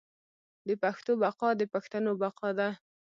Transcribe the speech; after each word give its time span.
د 0.67 0.69
پښتو 0.83 1.11
بقا 1.21 1.49
د 1.59 1.63
پښتنو 1.73 2.11
بقا 2.21 2.49
ده. 2.59 2.69